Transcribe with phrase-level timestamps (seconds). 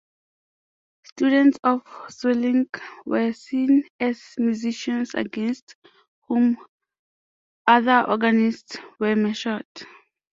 [1.03, 5.75] Students of Sweelinck were seen as musicians against
[6.27, 6.57] whom
[7.67, 9.67] other organists were measured.